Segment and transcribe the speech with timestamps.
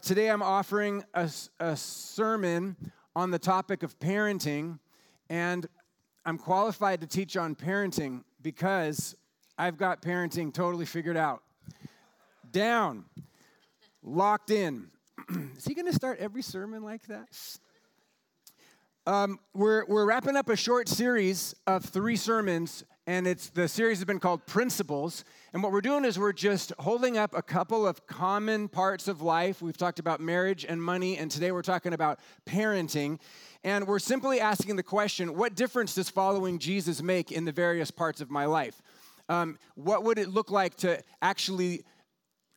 [0.00, 1.28] Today I'm offering a,
[1.58, 2.76] a, sermon
[3.16, 4.78] on the topic of parenting,
[5.28, 5.66] and
[6.24, 9.16] I'm qualified to teach on parenting because
[9.58, 11.42] I've got parenting totally figured out.
[12.52, 13.06] Down,
[14.00, 14.86] locked in.
[15.56, 17.28] Is he going to start every sermon like that?
[19.04, 23.96] Um, we're, we're wrapping up a short series of three sermons and it's the series
[23.96, 25.24] has been called Principles.
[25.54, 29.22] And what we're doing is we're just holding up a couple of common parts of
[29.22, 29.62] life.
[29.62, 33.18] We've talked about marriage and money, and today we're talking about parenting.
[33.64, 37.90] And we're simply asking the question what difference does following Jesus make in the various
[37.90, 38.82] parts of my life?
[39.30, 41.84] Um, what would it look like to actually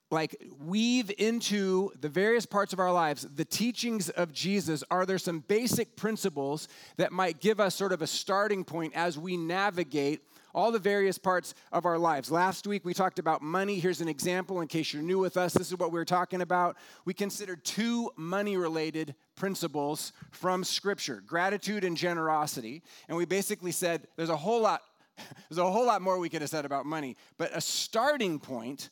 [0.09, 5.17] like weave into the various parts of our lives the teachings of Jesus are there
[5.17, 10.19] some basic principles that might give us sort of a starting point as we navigate
[10.53, 12.31] all the various parts of our lives.
[12.31, 13.79] Last week we talked about money.
[13.79, 15.53] Here's an example in case you're new with us.
[15.53, 16.77] This is what we are talking about.
[17.05, 22.83] We considered two money related principles from Scripture gratitude and generosity.
[23.07, 24.81] And we basically said there's a whole lot.
[25.49, 28.89] There's a whole lot more we could have said about money, but a starting point,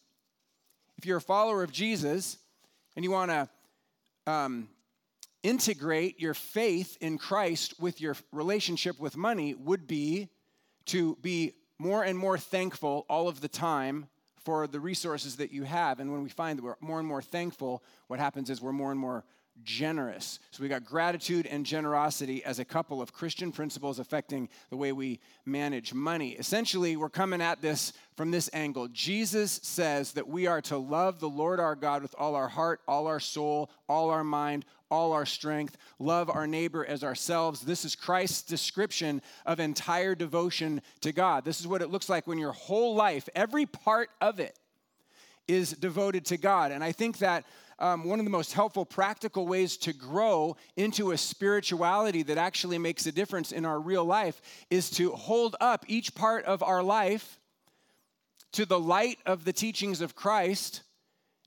[0.98, 2.38] if you're a follower of Jesus
[2.96, 3.50] and you want to
[4.28, 4.68] um,
[5.44, 10.30] integrate your faith in Christ with your relationship with money, would be
[10.90, 14.08] to be more and more thankful all of the time
[14.44, 16.00] for the resources that you have.
[16.00, 18.92] And when we find that we're more and more thankful, what happens is we're more
[18.92, 19.24] and more
[19.64, 20.40] generous.
[20.52, 24.92] So we got gratitude and generosity as a couple of Christian principles affecting the way
[24.92, 26.32] we manage money.
[26.32, 28.88] Essentially, we're coming at this from this angle.
[28.88, 32.82] Jesus says that we are to love the Lord our God with all our heart,
[32.88, 37.62] all our soul, all our mind, all our strength, love our neighbor as ourselves.
[37.62, 41.46] This is Christ's description of entire devotion to God.
[41.46, 44.58] This is what it looks like when your whole life, every part of it,
[45.48, 46.72] is devoted to God.
[46.72, 47.46] And I think that
[47.80, 52.78] um, one of the most helpful practical ways to grow into a spirituality that actually
[52.78, 56.84] makes a difference in our real life is to hold up each part of our
[56.84, 57.40] life
[58.52, 60.82] to the light of the teachings of Christ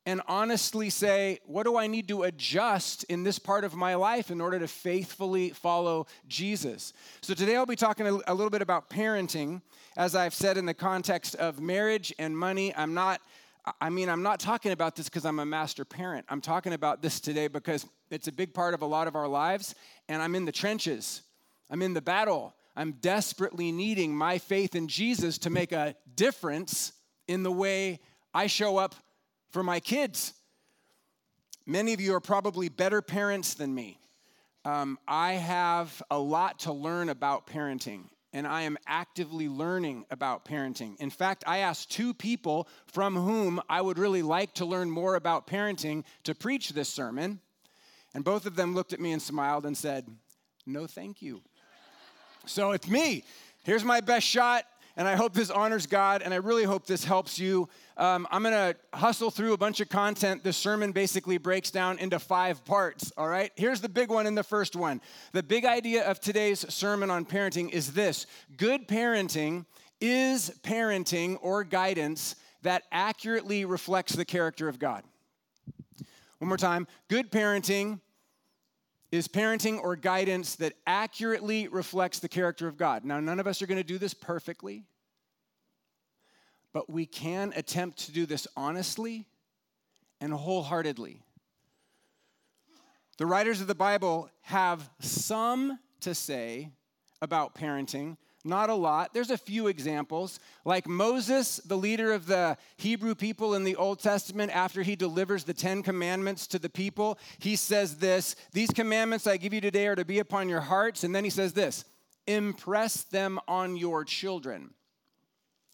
[0.04, 4.30] and honestly say, what do I need to adjust in this part of my life
[4.30, 6.92] in order to faithfully follow Jesus?
[7.20, 9.62] So today I'll be talking a little bit about parenting.
[9.96, 13.20] As I've said in the context of marriage and money, I'm not.
[13.80, 16.26] I mean, I'm not talking about this because I'm a master parent.
[16.28, 19.28] I'm talking about this today because it's a big part of a lot of our
[19.28, 19.76] lives,
[20.08, 21.22] and I'm in the trenches.
[21.70, 22.54] I'm in the battle.
[22.74, 26.92] I'm desperately needing my faith in Jesus to make a difference
[27.28, 28.00] in the way
[28.34, 28.96] I show up
[29.52, 30.32] for my kids.
[31.66, 34.00] Many of you are probably better parents than me.
[34.64, 40.44] Um, I have a lot to learn about parenting, and I am actively learning about
[40.44, 40.96] parenting.
[40.98, 45.16] In fact, I asked two people from whom I would really like to learn more
[45.16, 47.40] about parenting to preach this sermon,
[48.14, 50.06] and both of them looked at me and smiled and said,
[50.66, 51.42] No, thank you.
[52.46, 53.24] so it's me.
[53.64, 54.64] Here's my best shot
[54.96, 57.68] and I hope this honors God, and I really hope this helps you.
[57.96, 60.42] Um, I'm going to hustle through a bunch of content.
[60.42, 63.52] This sermon basically breaks down into five parts, all right?
[63.56, 65.00] Here's the big one in the first one.
[65.32, 68.26] The big idea of today's sermon on parenting is this
[68.56, 69.66] good parenting
[70.00, 75.04] is parenting or guidance that accurately reflects the character of God.
[76.38, 78.00] One more time good parenting
[79.12, 83.04] is parenting or guidance that accurately reflects the character of God.
[83.04, 84.84] Now, none of us are going to do this perfectly,
[86.72, 89.26] but we can attempt to do this honestly
[90.20, 91.20] and wholeheartedly.
[93.18, 96.70] The writers of the Bible have some to say
[97.20, 99.14] about parenting, not a lot.
[99.14, 100.40] There's a few examples.
[100.64, 105.44] Like Moses, the leader of the Hebrew people in the Old Testament, after he delivers
[105.44, 109.86] the Ten Commandments to the people, he says this These commandments I give you today
[109.86, 111.04] are to be upon your hearts.
[111.04, 111.84] And then he says this
[112.26, 114.70] impress them on your children.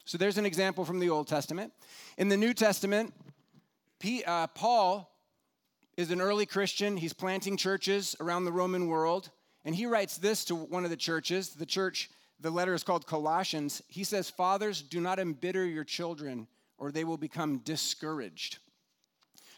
[0.08, 1.70] So there's an example from the Old Testament.
[2.16, 3.12] In the New Testament,
[4.26, 5.14] uh, Paul
[5.98, 6.96] is an early Christian.
[6.96, 9.28] He's planting churches around the Roman world.
[9.66, 12.08] And he writes this to one of the churches, the church
[12.40, 16.46] the letter is called Colossians, he says, Fathers, do not embitter your children,
[16.78, 18.60] or they will become discouraged.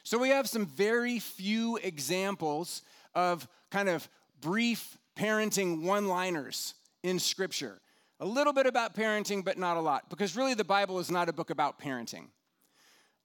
[0.02, 2.82] So we have some very few examples
[3.14, 4.08] of kind of
[4.40, 7.80] brief parenting one liners in Scripture.
[8.22, 11.30] A little bit about parenting, but not a lot, because really the Bible is not
[11.30, 12.26] a book about parenting.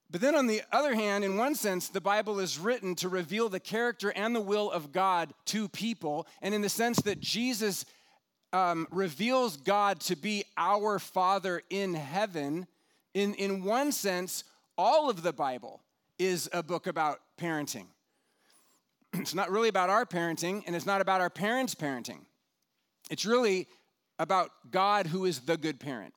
[0.10, 3.50] But then, on the other hand, in one sense, the Bible is written to reveal
[3.50, 7.86] the character and the will of God to people, and in the sense that Jesus
[8.54, 12.66] um, reveals God to be our Father in heaven,
[13.14, 14.46] in, in one sense,
[14.78, 15.82] all of the Bible
[16.18, 17.88] is a book about parenting.
[19.14, 22.20] it's not really about our parenting, and it's not about our parents' parenting.
[23.10, 23.68] It's really
[24.20, 26.14] about God, who is the good parent.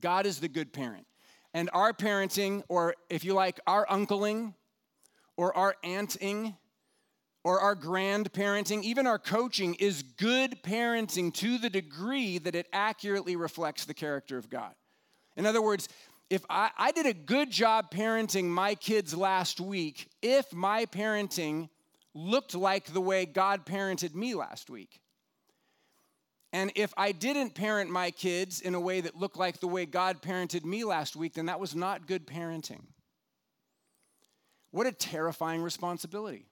[0.00, 1.06] God is the good parent.
[1.52, 4.54] And our parenting, or if you like, our uncling,
[5.36, 6.56] or our aunting,
[7.42, 13.34] or our grandparenting, even our coaching is good parenting to the degree that it accurately
[13.34, 14.74] reflects the character of God.
[15.36, 15.88] In other words,
[16.28, 21.68] if I, I did a good job parenting my kids last week, if my parenting
[22.14, 25.00] looked like the way God parented me last week.
[26.52, 29.86] And if I didn't parent my kids in a way that looked like the way
[29.86, 32.82] God parented me last week, then that was not good parenting.
[34.72, 36.46] What a terrifying responsibility.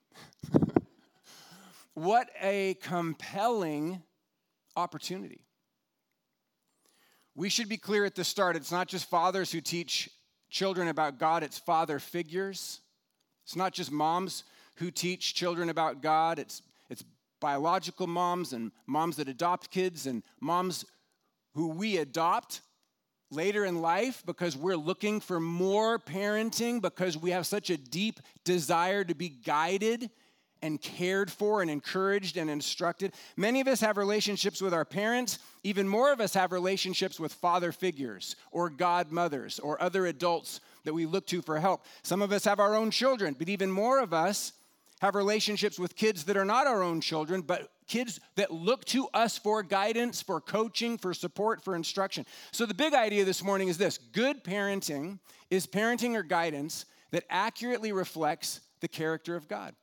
[1.95, 4.03] what a compelling
[4.77, 5.41] opportunity.
[7.35, 10.11] We should be clear at the start it's not just fathers who teach
[10.51, 12.81] children about God, it's father figures.
[13.45, 16.63] It's not just moms who teach children about God, it's,
[17.41, 20.85] biological moms and moms that adopt kids and moms
[21.55, 22.61] who we adopt
[23.31, 28.21] later in life because we're looking for more parenting because we have such a deep
[28.45, 30.11] desire to be guided
[30.63, 33.13] and cared for and encouraged and instructed.
[33.37, 35.39] Many of us have relationships with our parents.
[35.63, 40.95] Even more of us have relationships with father figures or godmothers or other adults that
[40.95, 41.85] we look to for help.
[42.03, 44.53] Some of us have our own children, but even more of us
[45.01, 49.09] have relationships with kids that are not our own children, but kids that look to
[49.15, 52.27] us for guidance, for coaching, for support, for instruction.
[52.53, 55.19] So, the big idea this morning is this good parenting
[55.51, 59.75] is parenting or guidance that accurately reflects the character of God.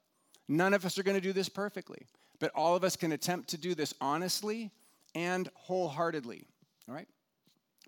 [0.48, 2.06] None of us are going to do this perfectly,
[2.40, 4.72] but all of us can attempt to do this honestly
[5.16, 6.46] and wholeheartedly.
[6.88, 7.08] All right?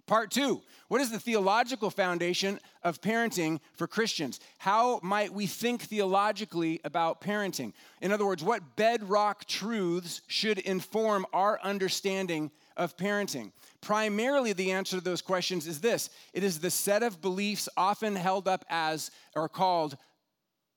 [0.08, 4.40] Part two What is the theological foundation of parenting for Christians?
[4.58, 7.74] How might we think theologically about parenting?
[8.02, 13.52] In other words, what bedrock truths should inform our understanding of parenting?
[13.82, 18.16] Primarily, the answer to those questions is this it is the set of beliefs often
[18.16, 19.98] held up as or called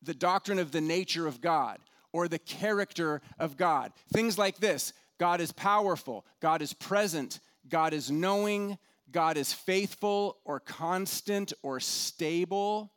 [0.02, 1.78] the doctrine of the nature of God
[2.12, 3.92] or the character of God.
[4.12, 7.38] Things like this God is powerful, God is present,
[7.68, 8.76] God is knowing,
[9.12, 12.92] God is faithful or constant or stable,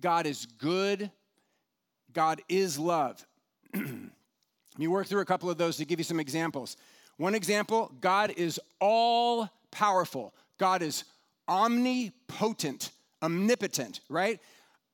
[0.00, 1.10] God is good,
[2.12, 3.24] God is love.
[3.74, 3.84] Let
[4.78, 6.76] me work through a couple of those to give you some examples.
[7.16, 11.04] One example God is all powerful, God is
[11.48, 12.90] omnipotent,
[13.22, 14.40] omnipotent, right?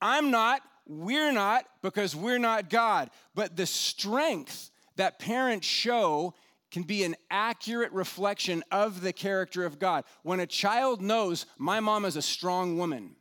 [0.03, 3.11] I'm not, we're not because we're not God.
[3.35, 6.35] But the strength that parents show
[6.70, 10.05] can be an accurate reflection of the character of God.
[10.22, 13.17] When a child knows my mom is a strong woman,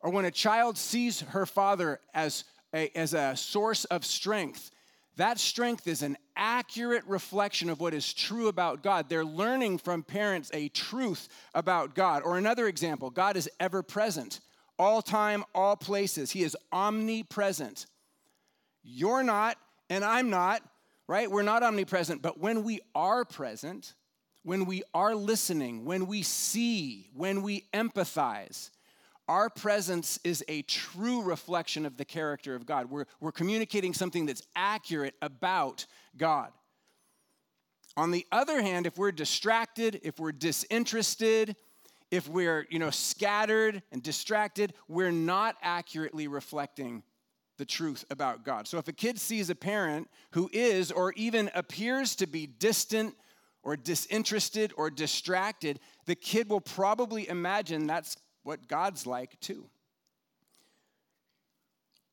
[0.00, 2.44] or when a child sees her father as
[2.74, 4.70] a, as a source of strength,
[5.16, 9.08] that strength is an accurate reflection of what is true about God.
[9.08, 12.22] They're learning from parents a truth about God.
[12.22, 14.40] Or another example God is ever present
[14.78, 16.30] all time, all places.
[16.30, 17.86] He is omnipresent.
[18.84, 19.58] You're not,
[19.90, 20.62] and I'm not,
[21.08, 21.30] right?
[21.30, 23.94] We're not omnipresent, but when we are present,
[24.44, 28.70] when we are listening, when we see, when we empathize,
[29.26, 32.90] our presence is a true reflection of the character of God.
[32.90, 36.52] We're, we're communicating something that's accurate about God.
[37.96, 41.56] On the other hand, if we're distracted, if we're disinterested,
[42.10, 47.02] if we're, you know, scattered and distracted, we're not accurately reflecting
[47.58, 48.66] the truth about God.
[48.66, 53.14] So if a kid sees a parent who is or even appears to be distant
[53.62, 59.68] or disinterested or distracted, the kid will probably imagine that's what God's like too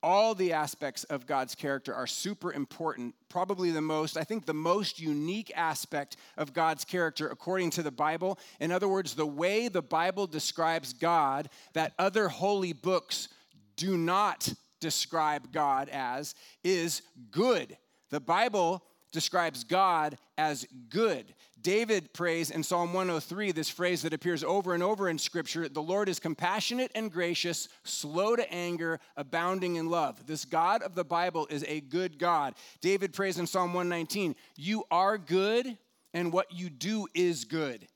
[0.05, 3.15] all the aspects of God's character are super important.
[3.27, 7.89] Probably the most, I think, the most unique aspect of God's character according to the
[7.89, 8.37] Bible.
[8.59, 13.29] In other words, the way the Bible describes God that other holy books
[13.77, 17.01] do not describe God as is
[17.31, 17.77] good.
[18.09, 21.33] The Bible describes God as good.
[21.61, 25.81] David prays in Psalm 103 this phrase that appears over and over in Scripture the
[25.81, 30.27] Lord is compassionate and gracious, slow to anger, abounding in love.
[30.27, 32.53] This God of the Bible is a good God.
[32.81, 35.77] David prays in Psalm 119 You are good,
[36.13, 37.87] and what you do is good.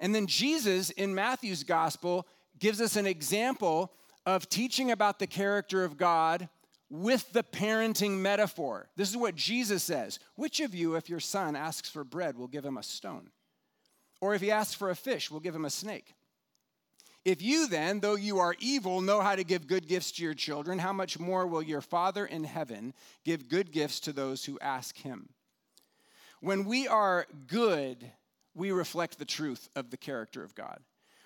[0.00, 2.26] And then Jesus in Matthew's gospel
[2.58, 3.92] gives us an example
[4.26, 6.48] of teaching about the character of God
[6.90, 8.88] with the parenting metaphor.
[8.96, 12.48] This is what Jesus says Which of you, if your son asks for bread, will
[12.48, 13.30] give him a stone?
[14.20, 16.14] Or if he asks for a fish, will give him a snake?
[17.24, 20.34] If you then, though you are evil, know how to give good gifts to your
[20.34, 22.92] children, how much more will your Father in heaven
[23.24, 25.30] give good gifts to those who ask him?
[26.40, 28.10] When we are good,
[28.54, 30.80] we reflect the truth of the character of God.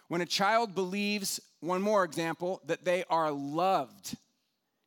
[0.09, 4.17] When a child believes, one more example, that they are loved,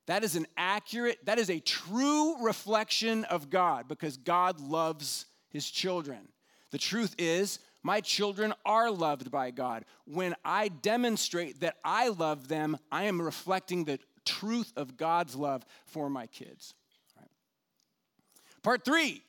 [0.07, 5.69] that is an accurate, that is a true reflection of God because God loves his
[5.69, 6.27] children.
[6.71, 9.85] The truth is, my children are loved by God.
[10.05, 15.65] When I demonstrate that I love them, I am reflecting the truth of God's love
[15.85, 16.73] for my kids.
[17.17, 17.29] Right.
[18.63, 19.23] Part three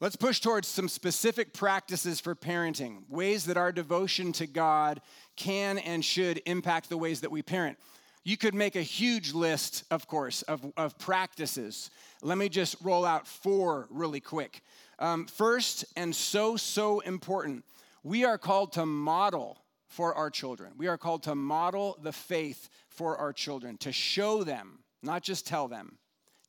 [0.00, 5.00] Let's push towards some specific practices for parenting, ways that our devotion to God
[5.34, 7.78] can and should impact the ways that we parent.
[8.22, 11.90] You could make a huge list, of course, of, of practices.
[12.22, 14.62] Let me just roll out four really quick.
[15.00, 17.64] Um, first, and so, so important,
[18.04, 20.74] we are called to model for our children.
[20.76, 25.44] We are called to model the faith for our children, to show them, not just
[25.44, 25.98] tell them,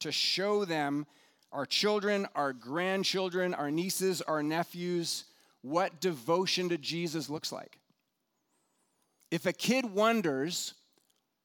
[0.02, 1.08] to show them
[1.52, 5.26] our children, our grandchildren, our nieces, our nephews,
[5.62, 7.80] what devotion to Jesus looks like.
[9.32, 10.74] If a kid wonders,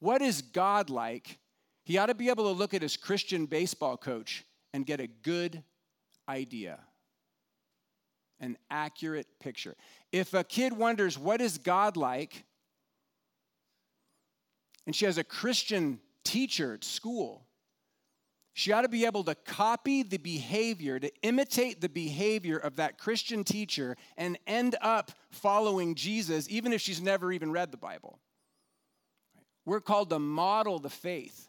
[0.00, 1.38] what is God like?
[1.84, 5.06] He ought to be able to look at his Christian baseball coach and get a
[5.06, 5.62] good
[6.28, 6.80] idea,
[8.40, 9.76] an accurate picture.
[10.12, 12.44] If a kid wonders, what is God like?
[14.87, 17.46] And she has a Christian teacher at school,
[18.56, 22.99] she ought to be able to copy the behavior, to imitate the behavior of that
[22.99, 28.20] Christian teacher and end up following Jesus, even if she's never even read the Bible.
[29.66, 31.49] We're called to model the faith.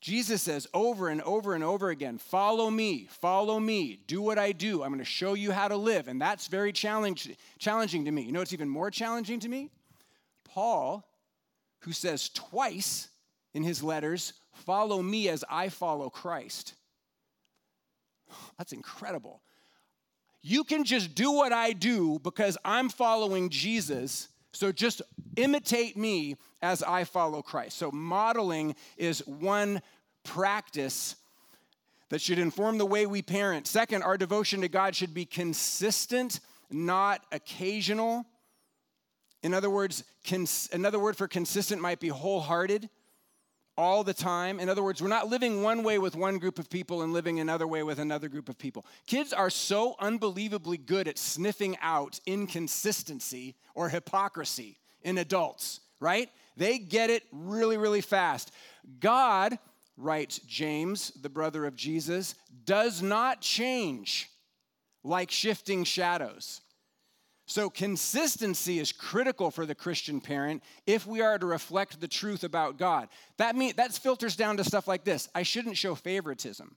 [0.00, 4.52] Jesus says over and over and over again, Follow me, follow me, do what I
[4.52, 4.84] do.
[4.84, 6.06] I'm going to show you how to live.
[6.06, 7.28] And that's very challenge,
[7.58, 8.22] challenging to me.
[8.22, 9.70] You know what's even more challenging to me?
[10.44, 11.04] Paul,
[11.80, 13.08] who says twice
[13.52, 16.74] in his letters, Follow me as I follow Christ.
[18.58, 19.42] That's incredible.
[20.42, 24.28] You can just do what I do because I'm following Jesus.
[24.52, 25.02] So just
[25.36, 27.76] imitate me as I follow Christ.
[27.78, 29.82] So modeling is one
[30.24, 31.16] practice
[32.08, 33.66] that should inform the way we parent.
[33.66, 36.40] Second, our devotion to God should be consistent,
[36.70, 38.24] not occasional.
[39.42, 42.88] In other words, cons- another word for consistent might be wholehearted
[43.80, 44.60] all the time.
[44.60, 47.40] In other words, we're not living one way with one group of people and living
[47.40, 48.84] another way with another group of people.
[49.06, 56.28] Kids are so unbelievably good at sniffing out inconsistency or hypocrisy in adults, right?
[56.58, 58.52] They get it really, really fast.
[59.00, 59.58] God,
[59.96, 62.34] writes James, the brother of Jesus,
[62.64, 64.28] does not change
[65.02, 66.60] like shifting shadows.
[67.50, 72.44] So, consistency is critical for the Christian parent if we are to reflect the truth
[72.44, 73.08] about God.
[73.38, 76.76] That, mean, that filters down to stuff like this I shouldn't show favoritism.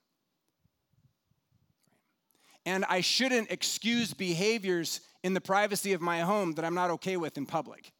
[2.65, 7.17] And I shouldn't excuse behaviors in the privacy of my home that I'm not okay
[7.17, 7.91] with in public.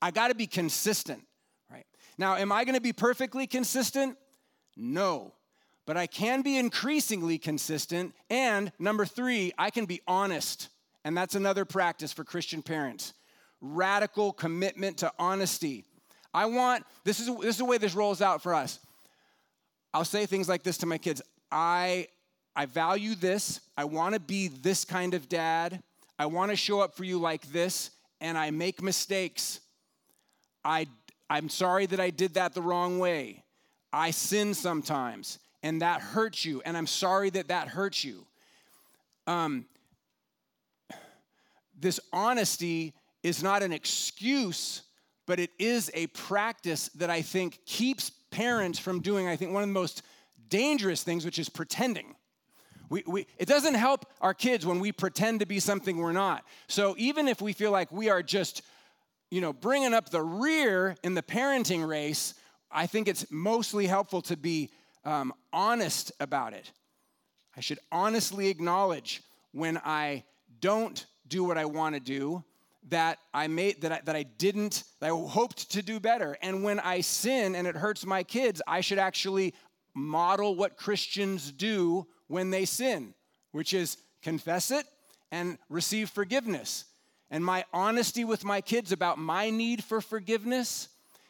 [0.00, 1.22] I got to be consistent,
[1.70, 1.84] right?
[2.16, 4.16] Now, am I to be perfectly consistent?
[4.74, 5.34] No.
[5.84, 8.14] But I can be increasingly consistent.
[8.30, 10.70] And number three, I can be honest
[11.04, 13.14] and that's another practice for Christian parents
[13.60, 15.84] radical commitment to honesty.
[16.32, 18.78] I want, this is, this is the way this rolls out for us.
[19.92, 21.20] I'll say things like this to my kids
[21.52, 22.06] I,
[22.54, 23.60] I value this.
[23.76, 25.82] I want to be this kind of dad.
[26.18, 27.90] I want to show up for you like this,
[28.20, 29.60] and I make mistakes.
[30.64, 30.86] I,
[31.28, 33.42] I'm sorry that I did that the wrong way.
[33.92, 38.26] I sin sometimes, and that hurts you, and I'm sorry that that hurts you.
[39.26, 39.64] Um,
[41.80, 44.82] this honesty is not an excuse,
[45.26, 49.62] but it is a practice that I think keeps parents from doing, I think, one
[49.62, 50.02] of the most
[50.48, 52.14] dangerous things, which is pretending.
[52.88, 56.44] We, we, it doesn't help our kids when we pretend to be something we're not.
[56.66, 58.62] So even if we feel like we are just,
[59.30, 62.34] you know, bringing up the rear in the parenting race,
[62.70, 64.70] I think it's mostly helpful to be
[65.04, 66.72] um, honest about it.
[67.56, 69.22] I should honestly acknowledge
[69.52, 70.24] when I
[70.60, 72.44] don't do what I want to do,
[72.90, 76.36] that I made that I, that I didn't, that I hoped to do better.
[76.42, 79.54] And when I sin and it hurts my kids, I should actually
[79.94, 83.14] model what Christians do when they sin,
[83.52, 84.86] which is confess it
[85.30, 86.84] and receive forgiveness.
[87.30, 90.88] And my honesty with my kids about my need for forgiveness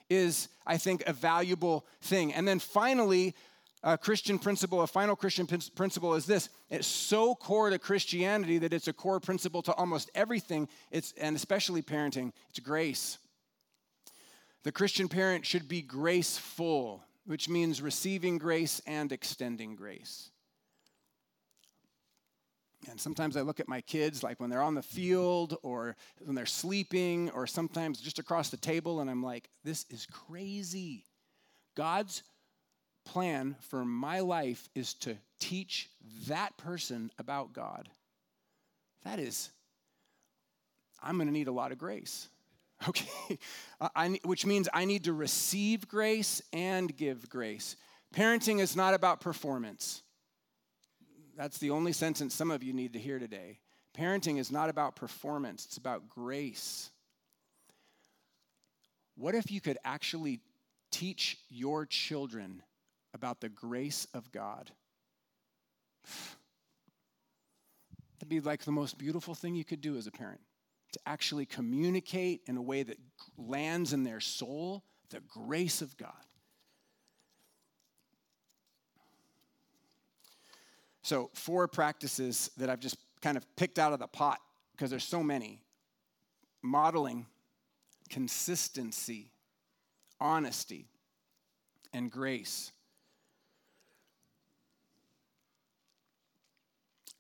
[0.09, 2.33] is, I think, a valuable thing.
[2.33, 3.35] And then finally,
[3.83, 6.51] a Christian principle, a final Christian principle is this.
[6.69, 11.35] It's so core to Christianity that it's a core principle to almost everything, it's, and
[11.35, 12.33] especially parenting.
[12.51, 13.19] It's grace.
[14.65, 20.31] The Christian parent should be graceful, which means receiving grace and extending grace.
[22.89, 26.35] And sometimes I look at my kids, like when they're on the field or when
[26.35, 31.05] they're sleeping or sometimes just across the table, and I'm like, this is crazy.
[31.77, 32.23] God's
[33.04, 35.88] plan for my life is to teach
[36.28, 37.88] that person about God.
[39.04, 39.50] That is,
[41.02, 42.28] I'm going to need a lot of grace.
[42.88, 43.38] Okay,
[43.95, 47.76] I, which means I need to receive grace and give grace.
[48.14, 50.00] Parenting is not about performance.
[51.37, 53.59] That's the only sentence some of you need to hear today.
[53.95, 56.90] Parenting is not about performance, it's about grace.
[59.14, 60.40] What if you could actually
[60.90, 62.62] teach your children
[63.14, 64.71] about the grace of God.
[68.19, 70.40] That'd be like the most beautiful thing you could do as a parent
[70.93, 72.99] to actually communicate in a way that
[73.38, 76.12] lands in their soul the grace of God.
[81.02, 84.38] So, four practices that I've just kind of picked out of the pot
[84.73, 85.61] because there's so many
[86.62, 87.26] modeling,
[88.11, 89.31] consistency,
[90.21, 90.87] honesty,
[91.93, 92.73] and grace.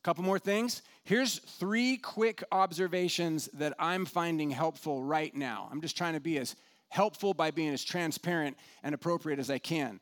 [0.02, 0.80] Couple more things.
[1.04, 5.68] Here's three quick observations that I'm finding helpful right now.
[5.70, 6.56] I'm just trying to be as
[6.88, 10.00] helpful by being as transparent and appropriate as I can.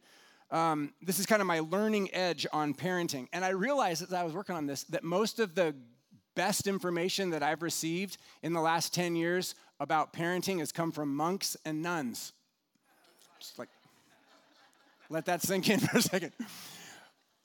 [0.51, 3.27] Um, this is kind of my learning edge on parenting.
[3.33, 5.75] And I realized as I was working on this that most of the
[6.35, 11.15] best information that I've received in the last 10 years about parenting has come from
[11.15, 12.33] monks and nuns.
[13.41, 13.69] Just like,
[15.11, 16.33] let that sink in for a second.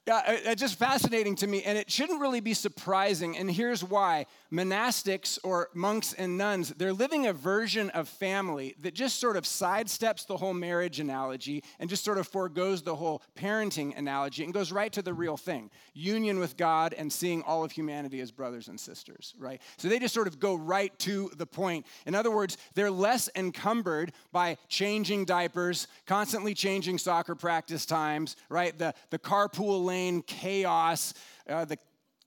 [0.05, 3.37] Yeah, it's just fascinating to me, and it shouldn't really be surprising.
[3.37, 8.93] And here's why monastics or monks and nuns, they're living a version of family that
[8.93, 13.21] just sort of sidesteps the whole marriage analogy and just sort of foregoes the whole
[13.37, 17.63] parenting analogy and goes right to the real thing union with God and seeing all
[17.63, 19.61] of humanity as brothers and sisters, right?
[19.77, 21.85] So they just sort of go right to the point.
[22.05, 28.77] In other words, they're less encumbered by changing diapers, constantly changing soccer practice times, right?
[28.77, 29.83] The, the carpool
[30.27, 31.13] chaos,
[31.49, 31.77] uh, the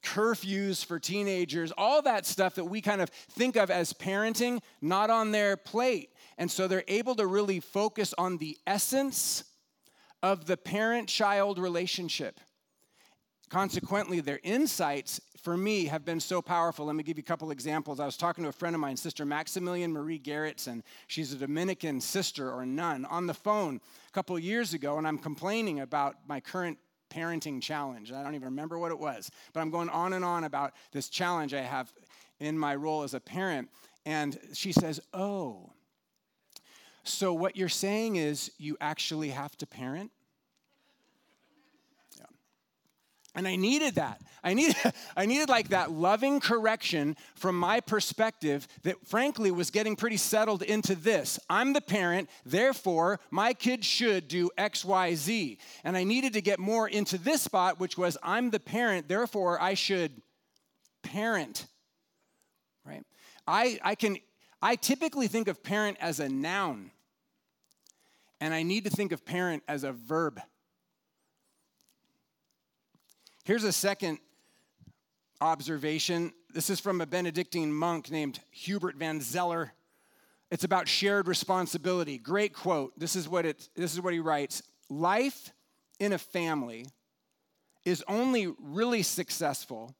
[0.02, 5.10] curfews for teenagers, all that stuff that we kind of think of as parenting, not
[5.10, 6.10] on their plate.
[6.38, 9.44] And so they're able to really focus on the essence
[10.22, 12.40] of the parent child relationship.
[13.48, 16.86] Consequently, their insights for me have been so powerful.
[16.86, 18.00] Let me give you a couple examples.
[18.00, 20.82] I was talking to a friend of mine, Sister Maximilian Marie Gerritsen.
[21.06, 25.18] She's a Dominican sister or nun on the phone a couple years ago, and I'm
[25.18, 26.78] complaining about my current
[27.10, 28.12] parenting challenge.
[28.12, 31.08] I don't even remember what it was, but I'm going on and on about this
[31.08, 31.92] challenge I have
[32.40, 33.68] in my role as a parent.
[34.04, 35.72] And she says, Oh,
[37.04, 40.10] so what you're saying is you actually have to parent?
[43.36, 44.22] And I needed that.
[44.42, 44.76] I needed,
[45.16, 50.62] I needed like that loving correction from my perspective that frankly was getting pretty settled
[50.62, 51.38] into this.
[51.50, 55.58] I'm the parent, therefore my kid should do X, Y, Z.
[55.84, 59.60] And I needed to get more into this spot, which was I'm the parent, therefore
[59.60, 60.22] I should
[61.02, 61.66] parent.
[62.84, 63.04] Right?
[63.46, 64.16] I, I can
[64.62, 66.90] I typically think of parent as a noun.
[68.40, 70.40] And I need to think of parent as a verb.
[73.46, 74.18] Here's a second
[75.40, 76.32] observation.
[76.52, 79.72] This is from a Benedictine monk named Hubert van Zeller.
[80.50, 82.18] It's about shared responsibility.
[82.18, 82.98] Great quote.
[82.98, 84.64] This is what it this is what he writes.
[84.90, 85.52] Life
[86.00, 86.86] in a family
[87.84, 89.94] is only really successful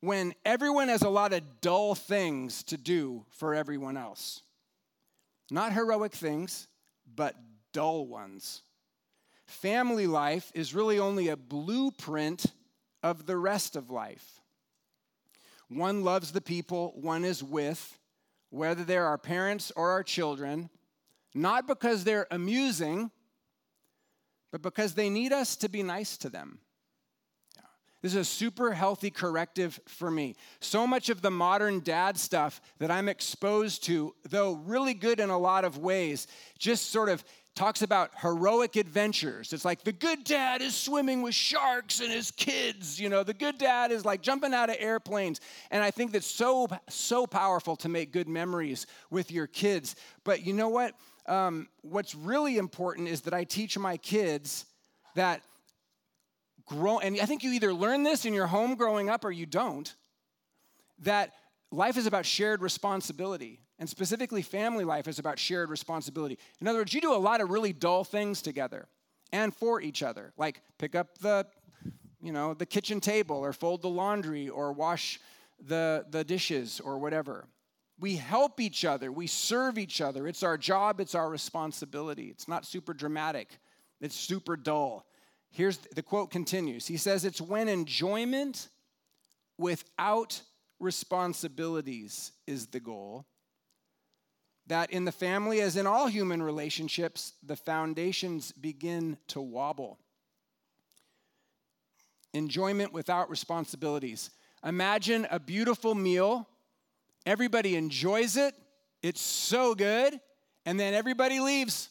[0.00, 4.42] when everyone has a lot of dull things to do for everyone else.
[5.52, 6.66] Not heroic things,
[7.14, 7.36] but
[7.72, 8.62] dull ones.
[9.46, 12.46] Family life is really only a blueprint
[13.02, 14.40] of the rest of life.
[15.68, 17.98] One loves the people one is with,
[18.50, 20.68] whether they're our parents or our children,
[21.34, 23.10] not because they're amusing,
[24.50, 26.58] but because they need us to be nice to them.
[28.02, 30.34] This is a super healthy corrective for me.
[30.58, 35.30] So much of the modern dad stuff that I'm exposed to, though really good in
[35.30, 36.26] a lot of ways,
[36.58, 39.52] just sort of talks about heroic adventures.
[39.52, 43.34] It's like the good dad is swimming with sharks and his kids, you know, the
[43.34, 45.40] good dad is like jumping out of airplanes.
[45.70, 49.96] And I think that's so, so powerful to make good memories with your kids.
[50.24, 50.94] But you know what?
[51.26, 54.64] Um, what's really important is that I teach my kids
[55.14, 55.42] that
[56.64, 59.46] grow, and I think you either learn this in your home growing up or you
[59.46, 59.94] don't,
[61.00, 61.32] that
[61.70, 63.60] life is about shared responsibility.
[63.82, 66.38] And specifically, family life is about shared responsibility.
[66.60, 68.86] In other words, you do a lot of really dull things together
[69.32, 71.48] and for each other, like pick up the,
[72.22, 75.18] you know, the kitchen table or fold the laundry or wash
[75.66, 77.48] the, the dishes or whatever.
[77.98, 80.28] We help each other, we serve each other.
[80.28, 82.28] It's our job, it's our responsibility.
[82.28, 83.58] It's not super dramatic,
[84.00, 85.06] it's super dull.
[85.50, 86.86] Here's the quote continues.
[86.86, 88.68] He says, It's when enjoyment
[89.58, 90.40] without
[90.78, 93.26] responsibilities is the goal
[94.72, 99.98] that in the family, as in all human relationships, the foundations begin to wobble.
[102.32, 104.30] Enjoyment without responsibilities.
[104.64, 106.48] Imagine a beautiful meal,
[107.26, 108.54] everybody enjoys it,
[109.02, 110.18] it's so good,
[110.64, 111.90] and then everybody leaves.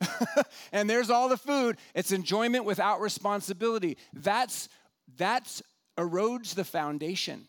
[0.72, 1.76] and there's all the food.
[1.94, 3.96] It's enjoyment without responsibility.
[4.12, 4.68] That's
[5.16, 5.62] that's
[5.96, 7.46] erodes the foundation,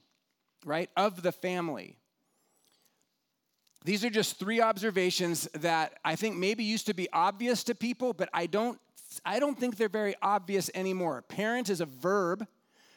[0.63, 1.98] right, of the family.
[3.85, 8.13] These are just three observations that I think maybe used to be obvious to people,
[8.13, 8.79] but I don't,
[9.25, 11.21] I don't think they're very obvious anymore.
[11.21, 12.45] Parent is a verb.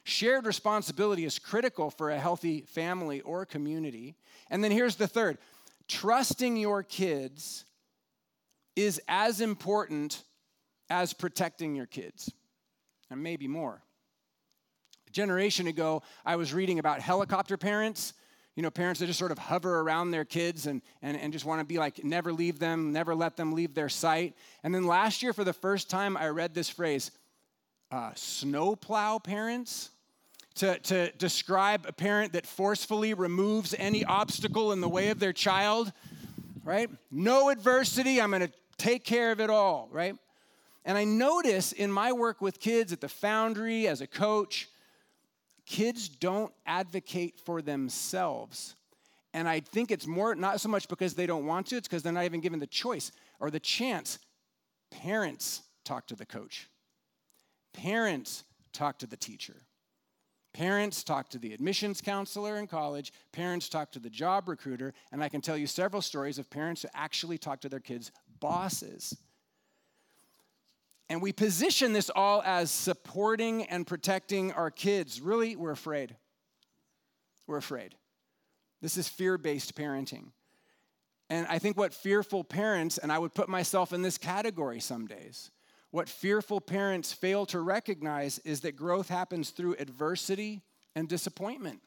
[0.04, 4.16] Shared responsibility is critical for a healthy family or community.
[4.50, 5.38] And then here's the third
[5.88, 7.64] trusting your kids
[8.74, 10.22] is as important
[10.90, 12.32] as protecting your kids,
[13.10, 13.82] and maybe more.
[15.06, 18.14] A generation ago, I was reading about helicopter parents
[18.54, 21.44] you know, parents that just sort of hover around their kids and, and, and just
[21.44, 24.34] want to be like, never leave them, never let them leave their sight.
[24.62, 27.10] And then last year, for the first time, I read this phrase
[27.90, 29.90] uh, snowplow parents.
[30.56, 35.32] To, to describe a parent that forcefully removes any obstacle in the way of their
[35.32, 35.90] child,
[36.62, 36.90] right?
[37.10, 40.14] No adversity, I'm gonna take care of it all, right?
[40.84, 44.68] And I notice in my work with kids at the Foundry as a coach,
[45.72, 48.74] kids don't advocate for themselves.
[49.32, 52.02] And I think it's more, not so much because they don't want to, it's because
[52.02, 54.18] they're not even given the choice or the chance.
[54.90, 56.68] Parents talk to the coach,
[57.72, 59.62] parents talk to the teacher.
[60.52, 63.10] Parents talk to the admissions counselor in college.
[63.32, 64.92] Parents talk to the job recruiter.
[65.10, 68.12] And I can tell you several stories of parents who actually talk to their kids'
[68.38, 69.16] bosses
[71.12, 75.20] and we position this all as supporting and protecting our kids.
[75.20, 76.16] Really, we're afraid.
[77.46, 77.94] We're afraid.
[78.80, 80.28] This is fear based parenting.
[81.28, 85.06] And I think what fearful parents, and I would put myself in this category some
[85.06, 85.50] days,
[85.90, 90.62] what fearful parents fail to recognize is that growth happens through adversity
[90.96, 91.82] and disappointment.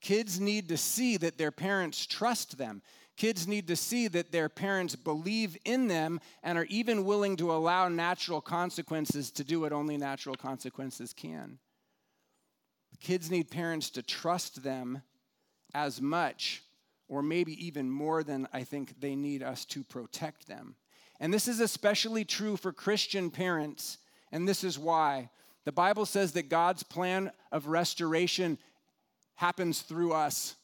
[0.00, 2.80] Kids need to see that their parents trust them.
[3.16, 7.52] Kids need to see that their parents believe in them and are even willing to
[7.52, 11.58] allow natural consequences to do what only natural consequences can.
[13.00, 15.02] Kids need parents to trust them
[15.74, 16.62] as much,
[17.08, 20.76] or maybe even more than I think they need us to protect them.
[21.20, 23.98] And this is especially true for Christian parents,
[24.30, 25.30] and this is why.
[25.64, 28.58] The Bible says that God's plan of restoration
[29.34, 30.56] happens through us,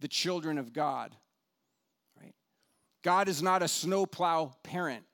[0.00, 1.16] the children of God.
[3.02, 5.04] God is not a snowplow parent.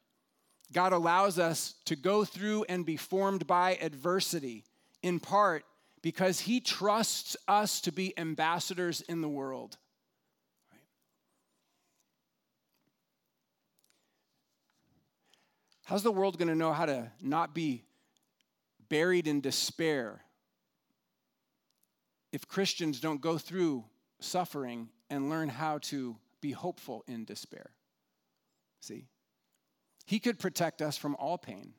[0.73, 4.65] God allows us to go through and be formed by adversity,
[5.03, 5.65] in part
[6.03, 9.79] because He trusts us to be ambassadors in the world.
[15.87, 17.83] How's the world going to know how to not be
[18.91, 20.21] buried in despair
[22.31, 23.85] if Christians don't go through
[24.21, 27.71] suffering and learn how to be hopeful in despair?
[28.81, 29.07] See?
[30.07, 31.75] He could protect us from all pain.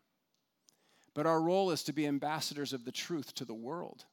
[1.14, 4.06] But our role is to be ambassadors of the truth to the world.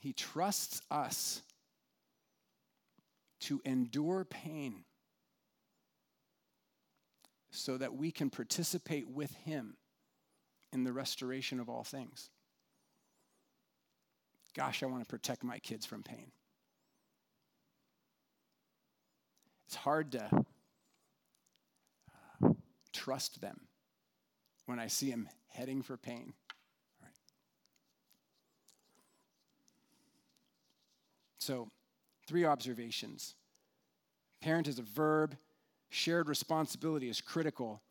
[0.00, 1.42] He trusts us
[3.40, 4.84] to endure pain
[7.50, 9.76] so that we can participate with Him
[10.72, 12.30] in the restoration of all things.
[14.54, 16.30] Gosh, I want to protect my kids from pain.
[19.66, 20.46] It's hard to
[22.92, 23.60] trust them
[24.66, 26.34] when I see them heading for pain.
[27.02, 27.10] Right.
[31.38, 31.70] So,
[32.26, 33.34] three observations.
[34.40, 35.36] Parent is a verb,
[35.88, 37.82] shared responsibility is critical,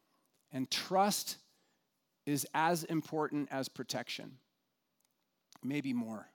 [0.52, 1.38] and trust
[2.26, 4.38] is as important as protection,
[5.64, 6.28] maybe more.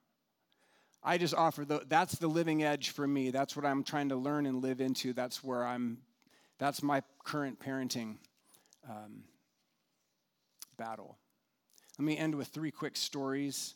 [1.05, 3.31] I just offer the, that's the living edge for me.
[3.31, 5.13] That's what I'm trying to learn and live into.
[5.13, 5.99] That's where I'm,
[6.59, 8.19] that's my current parenting
[8.89, 9.25] um,
[10.77, 11.19] battle.
[11.99, 13.75] Let me end with three quick stories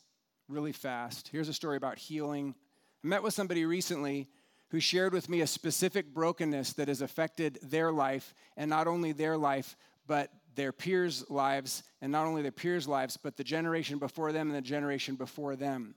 [0.49, 1.27] really fast.
[1.27, 2.55] Here's a story about healing.
[3.03, 4.27] I met with somebody recently
[4.69, 9.11] who shared with me a specific brokenness that has affected their life, and not only
[9.11, 13.97] their life, but their peers' lives, and not only their peers' lives, but the generation
[13.97, 15.95] before them and the generation before them.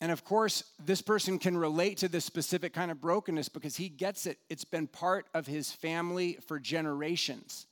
[0.00, 3.88] And of course, this person can relate to this specific kind of brokenness because he
[3.88, 4.38] gets it.
[4.50, 7.66] It's been part of his family for generations.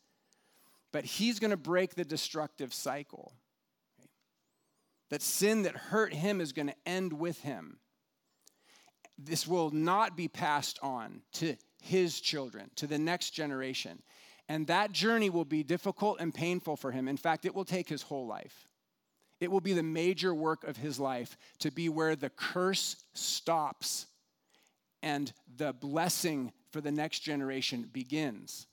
[0.90, 3.32] But he's going to break the destructive cycle.
[5.10, 7.78] That sin that hurt him is going to end with him.
[9.18, 14.02] This will not be passed on to his children, to the next generation.
[14.48, 17.06] And that journey will be difficult and painful for him.
[17.06, 18.66] In fact, it will take his whole life.
[19.44, 24.06] It will be the major work of his life to be where the curse stops
[25.02, 28.66] and the blessing for the next generation begins.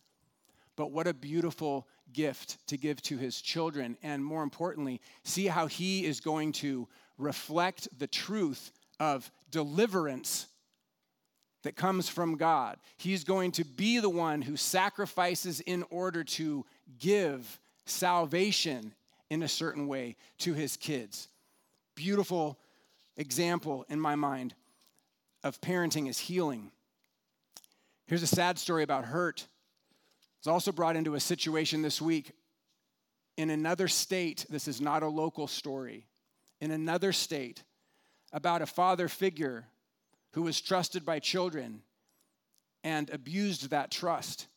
[0.78, 3.98] But what a beautiful gift to give to his children.
[4.02, 10.48] And more importantly, see how he is going to reflect the truth of deliverance
[11.64, 12.78] that comes from God.
[12.96, 16.66] He's going to be the one who sacrifices in order to
[16.98, 18.94] give salvation
[19.32, 21.30] in a certain way to his kids.
[21.96, 22.60] Beautiful
[23.15, 24.54] example in my mind
[25.41, 26.70] of parenting is healing.
[28.08, 29.48] Here's a sad story about hurt.
[30.39, 32.34] It's also brought into a situation this week
[33.38, 34.46] in another state.
[34.50, 36.08] This is not a local story.
[36.60, 37.63] In another state,
[38.34, 39.65] about a father figure
[40.34, 41.84] who was trusted by children
[42.84, 44.48] and abused that trust.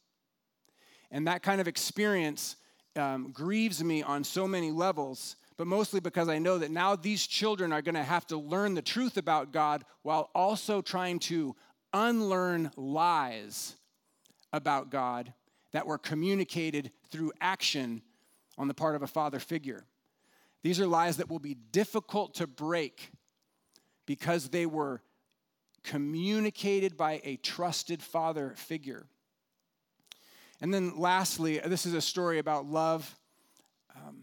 [1.13, 2.57] And that kind of experience
[2.97, 7.27] um, grieves me on so many levels, but mostly because I know that now these
[7.27, 11.55] children are going to have to learn the truth about God while also trying to
[11.93, 13.77] unlearn lies
[14.53, 15.33] about God
[15.73, 18.03] that were communicated through action
[18.57, 19.85] on the part of a father figure.
[20.63, 23.11] These are lies that will be difficult to break
[24.07, 25.03] because they were
[25.83, 29.07] communicated by a trusted father figure.
[30.61, 33.19] And then lastly, this is a story about love.
[33.95, 34.23] Um,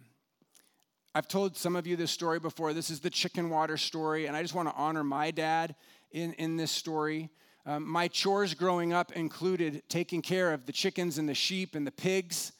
[1.14, 2.74] I've told some of you this story before.
[2.74, 5.76] This is the chicken water story, and I just want to honor my dad
[6.12, 7.30] in, in this story.
[7.66, 11.86] Um, my chores growing up included taking care of the chickens and the sheep and
[11.86, 12.54] the pigs,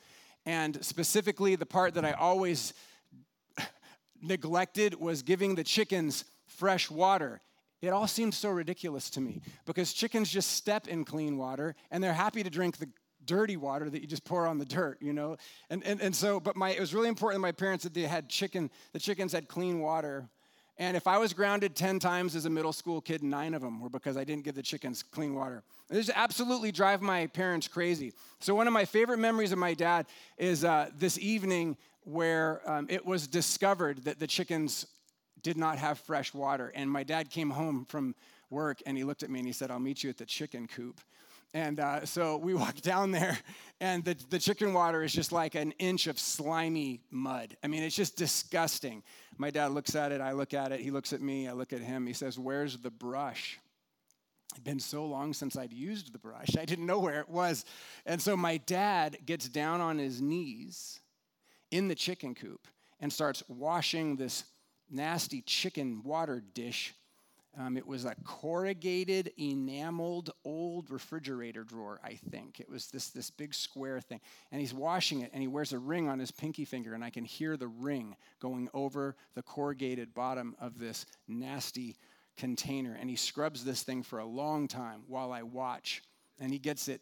[0.46, 2.74] and specifically the part that I always
[4.22, 7.42] neglected was giving the chickens fresh water.
[7.82, 12.04] It all seemed so ridiculous to me because chickens just step in clean water and
[12.04, 12.88] they're happy to drink the
[13.26, 15.38] dirty water that you just pour on the dirt, you know?
[15.70, 18.04] And, and, and so, but my, it was really important to my parents that they
[18.04, 20.30] had chicken, the chickens had clean water.
[20.78, 23.80] And if I was grounded 10 times as a middle school kid, nine of them
[23.80, 25.64] were because I didn't give the chickens clean water.
[25.90, 28.14] This absolutely drive my parents crazy.
[28.40, 30.08] So one of my favorite memories of my dad
[30.38, 34.88] is uh, this evening where um, it was discovered that the chickens
[35.44, 36.72] did not have fresh water.
[36.74, 38.16] And my dad came home from
[38.50, 40.68] work and he looked at me and he said, I'll meet you at the chicken
[40.68, 41.02] coop.
[41.54, 43.38] And uh, so we walk down there,
[43.80, 47.56] and the, the chicken water is just like an inch of slimy mud.
[47.64, 49.04] I mean, it's just disgusting.
[49.38, 51.74] My dad looks at it, I look at it, he looks at me, I look
[51.74, 52.06] at him.
[52.06, 53.60] He says, Where's the brush?
[54.54, 57.66] It'd been so long since I'd used the brush, I didn't know where it was.
[58.06, 61.00] And so my dad gets down on his knees
[61.72, 62.68] in the chicken coop
[63.00, 64.44] and starts washing this
[64.90, 66.94] nasty chicken water dish.
[67.60, 72.62] Um, it was a corrugated, enameled old refrigerator drawer, I think.
[72.62, 74.22] It was this, this big square thing.
[74.52, 77.10] And he's washing it, and he wears a ring on his pinky finger, and I
[77.10, 81.98] can hear the ring going over the corrugated bottom of this nasty
[82.38, 82.98] container.
[83.00, 86.04] And he scrubs this thing for a long time while I watch,
[86.40, 87.02] and he gets it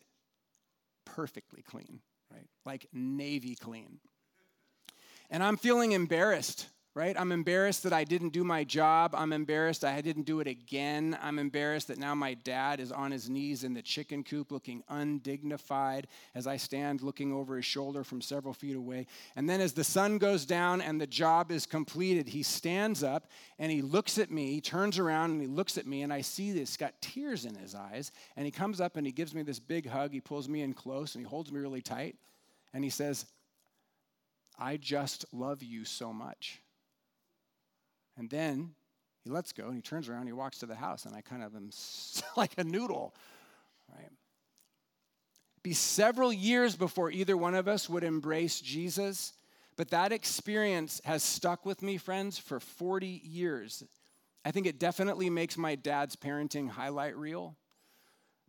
[1.06, 2.00] perfectly clean,
[2.32, 2.48] right?
[2.66, 4.00] Like navy clean.
[5.30, 7.16] And I'm feeling embarrassed right?
[7.20, 9.14] I'm embarrassed that I didn't do my job.
[9.16, 11.18] I'm embarrassed I didn't do it again.
[11.22, 14.84] I'm embarrassed that now my dad is on his knees in the chicken coop looking
[14.90, 19.06] undignified as I stand looking over his shoulder from several feet away.
[19.36, 23.30] And then as the sun goes down and the job is completed, he stands up
[23.60, 26.22] and he looks at me, he turns around and he looks at me, and I
[26.22, 28.12] see this, got tears in his eyes.
[28.36, 30.12] And he comes up and he gives me this big hug.
[30.12, 32.16] He pulls me in close and he holds me really tight.
[32.74, 33.26] And he says,
[34.58, 36.60] I just love you so much.
[38.20, 38.72] And then
[39.24, 41.22] he lets go and he turns around and he walks to the house, and I
[41.22, 41.72] kind of am
[42.38, 43.16] like a noodle,
[43.90, 44.10] right?
[45.64, 49.34] Be several years before either one of us would embrace Jesus,
[49.78, 53.84] but that experience has stuck with me, friends, for 40 years.
[54.44, 57.56] I think it definitely makes my dad's parenting highlight reel.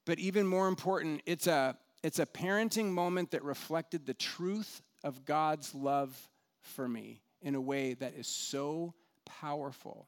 [0.04, 5.24] But even more important, it's a, it's a parenting moment that reflected the truth of
[5.24, 6.28] God's love
[6.62, 8.94] for me in a way that is so
[9.40, 10.06] powerful.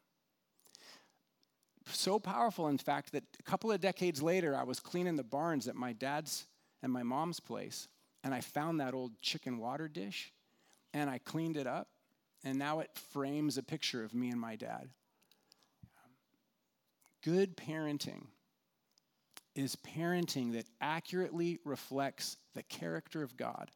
[1.86, 5.68] So powerful, in fact, that a couple of decades later, I was cleaning the barns
[5.68, 6.46] at my dad's
[6.82, 7.88] and my mom's place,
[8.24, 10.32] and I found that old chicken water dish,
[10.94, 11.88] and I cleaned it up,
[12.44, 14.88] and now it frames a picture of me and my dad.
[17.22, 18.26] Good parenting
[19.54, 23.70] is parenting that accurately reflects the character of God.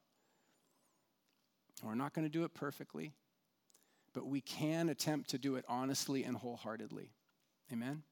[1.83, 3.13] We're not going to do it perfectly,
[4.13, 7.11] but we can attempt to do it honestly and wholeheartedly.
[7.71, 8.03] Amen?